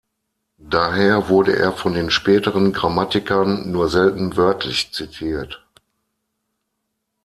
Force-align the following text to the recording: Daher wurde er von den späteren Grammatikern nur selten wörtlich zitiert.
Daher 0.57 1.29
wurde 1.29 1.55
er 1.55 1.73
von 1.73 1.93
den 1.93 2.09
späteren 2.09 2.73
Grammatikern 2.73 3.71
nur 3.71 3.87
selten 3.87 4.35
wörtlich 4.35 4.91
zitiert. 4.91 5.63